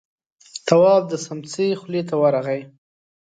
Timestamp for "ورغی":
2.21-2.61